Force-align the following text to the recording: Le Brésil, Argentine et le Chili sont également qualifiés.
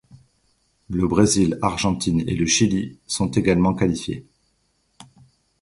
Le 0.89 1.07
Brésil, 1.07 1.59
Argentine 1.61 2.21
et 2.21 2.33
le 2.35 2.47
Chili 2.47 2.97
sont 3.05 3.29
également 3.29 3.75
qualifiés. 3.75 4.25